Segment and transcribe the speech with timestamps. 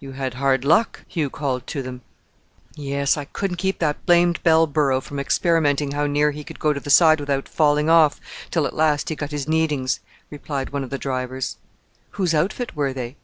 [0.00, 2.00] "You had hard luck," Hugh called to them.
[2.76, 6.72] "Yes, I couldn't keep that blame bell burro from experimenting how near he could go
[6.72, 8.18] to the side without falling off,
[8.50, 10.00] till at last he got his needings,"
[10.30, 11.58] replied one of the drivers.
[12.12, 13.16] "Whose outfit were they?"